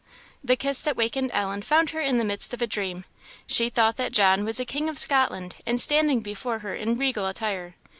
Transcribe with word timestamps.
The 0.43 0.55
kiss 0.55 0.81
that 0.81 0.97
wakened 0.97 1.29
Ellen 1.31 1.61
found 1.61 1.91
her 1.91 2.01
in 2.01 2.17
the 2.17 2.25
midst 2.25 2.55
of 2.55 2.61
a 2.63 2.65
dream. 2.65 3.05
She 3.45 3.69
thought 3.69 3.97
that 3.97 4.11
John 4.13 4.43
was 4.43 4.59
a 4.59 4.65
king 4.65 4.89
of 4.89 4.97
Scotland, 4.97 5.57
and 5.63 5.79
standing 5.79 6.21
before 6.21 6.57
her 6.65 6.73
in 6.73 6.95
regal 6.95 7.27
attire. 7.27 7.75